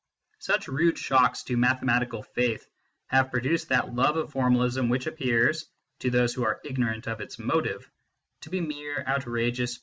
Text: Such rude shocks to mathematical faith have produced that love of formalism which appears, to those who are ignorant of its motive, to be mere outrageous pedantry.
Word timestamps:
Such 0.39 0.67
rude 0.67 0.97
shocks 0.97 1.43
to 1.43 1.55
mathematical 1.57 2.23
faith 2.23 2.67
have 3.05 3.29
produced 3.29 3.69
that 3.69 3.93
love 3.93 4.17
of 4.17 4.31
formalism 4.31 4.89
which 4.89 5.05
appears, 5.05 5.67
to 5.99 6.09
those 6.09 6.33
who 6.33 6.43
are 6.43 6.59
ignorant 6.65 7.05
of 7.07 7.21
its 7.21 7.37
motive, 7.37 7.87
to 8.39 8.49
be 8.49 8.61
mere 8.61 9.03
outrageous 9.05 9.73
pedantry. 9.75 9.79